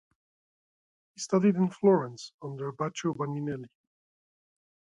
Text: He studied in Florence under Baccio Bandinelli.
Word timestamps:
He 1.13 1.19
studied 1.19 1.57
in 1.57 1.69
Florence 1.69 2.33
under 2.41 2.71
Baccio 2.71 3.13
Bandinelli. 3.13 3.69